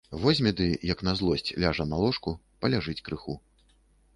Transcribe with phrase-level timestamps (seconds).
[0.21, 2.33] Возьме ды, як на злосць, ляжа на ложку,
[2.65, 3.37] паляжыць крыху.